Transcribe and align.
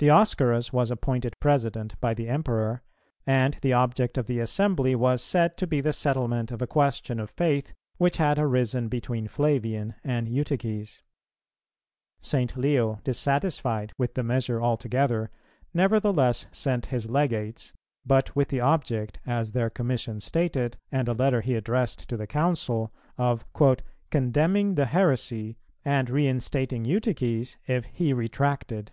[299:1] 0.00 0.08
Dioscorus 0.08 0.72
was 0.72 0.90
appointed 0.90 1.38
President 1.38 1.94
by 2.00 2.12
the 2.12 2.28
Emperor, 2.28 2.82
and 3.24 3.54
the 3.62 3.72
object 3.72 4.18
of 4.18 4.26
the 4.26 4.40
assembly 4.40 4.96
was 4.96 5.22
said 5.22 5.56
to 5.56 5.68
be 5.68 5.80
the 5.80 5.92
settlement 5.92 6.50
of 6.50 6.60
a 6.60 6.66
question 6.66 7.20
of 7.20 7.30
faith 7.30 7.72
which 7.96 8.16
had 8.16 8.40
arisen 8.40 8.88
between 8.88 9.28
Flavian 9.28 9.94
and 10.02 10.28
Eutyches. 10.28 11.04
St. 12.20 12.56
Leo, 12.56 12.98
dissatisfied 13.04 13.92
with 13.96 14.14
the 14.14 14.24
measure 14.24 14.60
altogether, 14.60 15.30
nevertheless 15.72 16.48
sent 16.50 16.86
his 16.86 17.08
legates, 17.08 17.72
but 18.04 18.34
with 18.34 18.48
the 18.48 18.58
object, 18.60 19.20
as 19.26 19.52
their 19.52 19.70
commission 19.70 20.18
stated, 20.18 20.76
and 20.90 21.06
a 21.06 21.12
letter 21.12 21.40
he 21.40 21.54
addressed 21.54 22.08
to 22.08 22.16
the 22.16 22.26
Council, 22.26 22.92
of 23.16 23.44
"condemning 24.10 24.74
the 24.74 24.86
heresy, 24.86 25.56
and 25.84 26.10
reinstating 26.10 26.84
Eutyches 26.84 27.58
if 27.68 27.84
he 27.84 28.12
retracted." 28.12 28.90